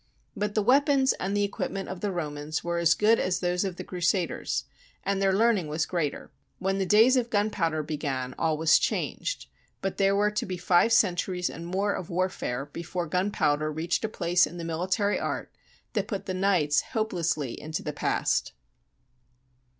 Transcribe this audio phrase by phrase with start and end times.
[0.35, 3.63] But the weapons and the equipment of the Ro mans were as good as those
[3.63, 4.63] of the Crusaders,
[5.03, 6.31] and their learning was greater.
[6.57, 9.45] When the days of gun powder began, all was changed;
[9.79, 14.03] but there were to be five centuries and more of warfare before gun powder reached
[14.03, 15.51] a place in military art
[15.93, 18.53] that put the knights hopelessly into the past.